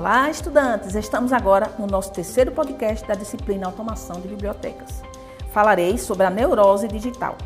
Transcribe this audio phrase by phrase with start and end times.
[0.00, 0.94] Olá, estudantes!
[0.94, 5.02] Estamos agora no nosso terceiro podcast da disciplina Automação de Bibliotecas.
[5.52, 7.36] Falarei sobre a neurose digital.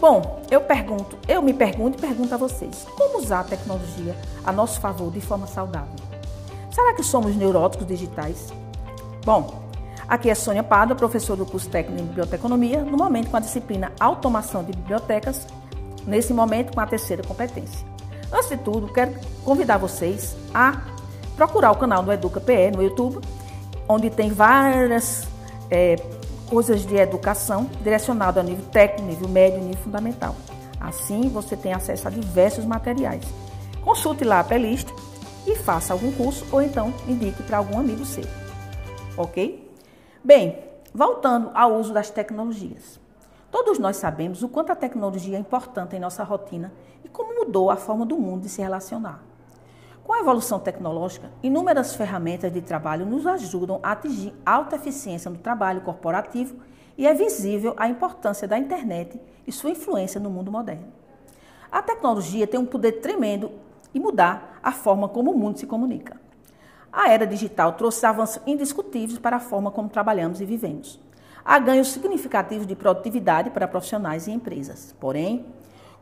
[0.00, 4.50] Bom, eu pergunto, eu me pergunto e pergunto a vocês: como usar a tecnologia a
[4.50, 5.94] nosso favor de forma saudável?
[6.70, 8.50] Será que somos neuróticos digitais?
[9.22, 9.62] Bom,
[10.08, 13.92] aqui é Sônia Pardo, professora do curso técnico em Biblioteconomia, no momento com a disciplina
[14.00, 15.46] Automação de Bibliotecas,
[16.06, 17.86] nesse momento com a terceira competência.
[18.32, 19.14] Antes de tudo, quero
[19.44, 20.93] convidar vocês a
[21.36, 23.20] procurar o canal do Educa PE no YouTube,
[23.88, 25.26] onde tem várias
[25.70, 25.96] é,
[26.48, 30.34] coisas de educação direcionado a nível técnico, nível médio e nível fundamental.
[30.80, 33.24] Assim, você tem acesso a diversos materiais.
[33.82, 34.88] Consulte lá a playlist
[35.46, 38.24] e faça algum curso ou então indique para algum amigo seu.
[39.16, 39.72] Ok?
[40.22, 40.58] Bem,
[40.94, 43.00] voltando ao uso das tecnologias.
[43.50, 46.72] Todos nós sabemos o quanto a tecnologia é importante em nossa rotina
[47.04, 49.22] e como mudou a forma do mundo de se relacionar.
[50.04, 55.38] Com a evolução tecnológica, inúmeras ferramentas de trabalho nos ajudam a atingir alta eficiência no
[55.38, 56.56] trabalho corporativo
[56.98, 60.92] e é visível a importância da internet e sua influência no mundo moderno.
[61.72, 63.50] A tecnologia tem um poder tremendo
[63.94, 66.20] em mudar a forma como o mundo se comunica.
[66.92, 71.00] A era digital trouxe avanços indiscutíveis para a forma como trabalhamos e vivemos.
[71.42, 74.94] Há ganhos significativos de produtividade para profissionais e empresas.
[75.00, 75.46] Porém,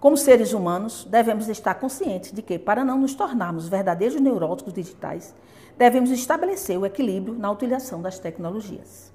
[0.03, 5.33] como seres humanos, devemos estar conscientes de que, para não nos tornarmos verdadeiros neuróticos digitais,
[5.79, 9.13] devemos estabelecer o equilíbrio na utilização das tecnologias.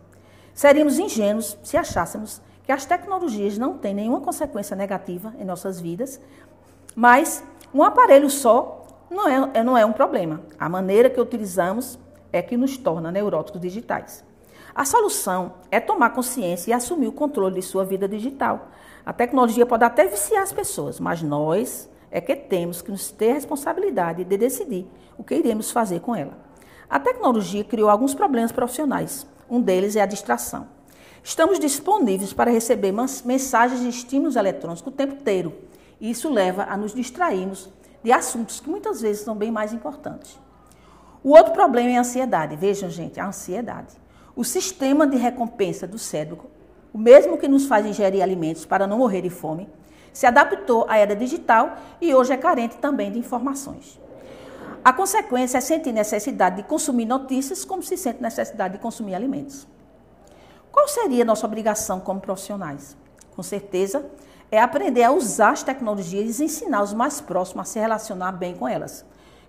[0.53, 6.21] Seríamos ingênuos se achássemos que as tecnologias não têm nenhuma consequência negativa em nossas vidas,
[6.95, 10.39] mas um aparelho só não é, não é um problema.
[10.57, 11.99] A maneira que utilizamos
[12.31, 14.23] é que nos torna neuróticos digitais.
[14.77, 18.67] A solução é tomar consciência e assumir o controle de sua vida digital,
[19.03, 23.31] a tecnologia pode até viciar as pessoas, mas nós é que temos que nos ter
[23.31, 24.85] a responsabilidade de decidir
[25.17, 26.37] o que iremos fazer com ela.
[26.87, 29.25] A tecnologia criou alguns problemas profissionais.
[29.49, 30.67] Um deles é a distração.
[31.23, 32.93] Estamos disponíveis para receber
[33.25, 35.55] mensagens de estímulos eletrônicos o tempo inteiro.
[35.99, 37.67] E isso leva a nos distrairmos
[38.03, 40.39] de assuntos que muitas vezes são bem mais importantes.
[41.23, 42.55] O outro problema é a ansiedade.
[42.55, 44.05] Vejam, gente, a ansiedade.
[44.37, 46.49] O sistema de recompensa do cérebro
[46.97, 49.69] o mesmo que nos faz ingerir alimentos para não morrer de fome,
[50.11, 53.99] se adaptou à era digital e hoje é carente também de informações.
[54.83, 59.67] A consequência é sentir necessidade de consumir notícias como se sente necessidade de consumir alimentos.
[60.71, 62.97] Qual seria nossa obrigação como profissionais?
[63.35, 64.03] Com certeza,
[64.49, 68.55] é aprender a usar as tecnologias e ensinar os mais próximos a se relacionar bem
[68.55, 69.05] com elas,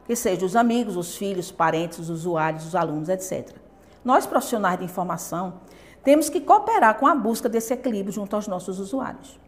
[0.07, 3.68] que sejam os amigos, os filhos, parentes, os usuários, os alunos, etc.
[4.05, 5.61] Nós, profissionais de informação,
[6.03, 9.39] temos que cooperar com a busca desse equilíbrio junto aos nossos usuários.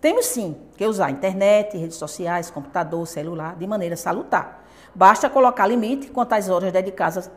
[0.00, 4.64] Temos sim que usar internet, redes sociais, computador, celular de maneira salutar.
[4.94, 7.30] Basta colocar limite quanto às horas dedicadas,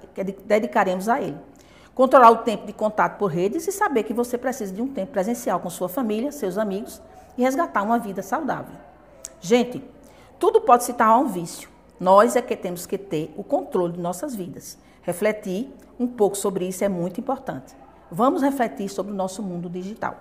[0.46, 1.38] dedicaremos a ele.
[1.94, 5.12] Controlar o tempo de contato por redes e saber que você precisa de um tempo
[5.12, 7.02] presencial com sua família, seus amigos
[7.38, 8.76] e resgatar uma vida saudável.
[9.40, 9.84] Gente,
[10.40, 11.70] tudo pode se tornar um vício.
[12.00, 14.78] Nós é que temos que ter o controle de nossas vidas.
[15.06, 17.76] Refletir um pouco sobre isso é muito importante.
[18.12, 20.20] Vamos refletir sobre o nosso mundo digital.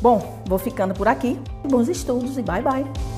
[0.00, 1.38] Bom, vou ficando por aqui.
[1.68, 3.17] Bons estudos e bye bye.